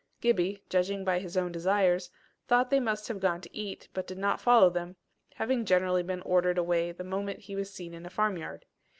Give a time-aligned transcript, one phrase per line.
[0.19, 2.09] Gibbie, judging by his own desires,
[2.47, 4.95] thought they must have gone to eat, but did not follow them,
[5.35, 8.65] having generally been ordered away the moment he was seen in a farmyard.